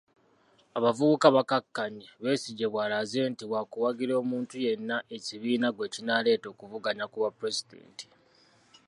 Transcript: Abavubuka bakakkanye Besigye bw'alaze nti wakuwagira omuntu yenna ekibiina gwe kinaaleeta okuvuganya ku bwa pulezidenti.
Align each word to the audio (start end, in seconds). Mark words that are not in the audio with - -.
Abavubuka 0.77 1.27
bakakkanye 1.37 2.07
Besigye 2.23 2.65
bw'alaze 2.71 3.21
nti 3.31 3.43
wakuwagira 3.51 4.13
omuntu 4.23 4.55
yenna 4.65 4.97
ekibiina 5.15 5.67
gwe 5.75 5.85
kinaaleeta 5.93 6.47
okuvuganya 6.53 7.05
ku 7.11 7.17
bwa 7.19 7.31
pulezidenti. 7.37 8.05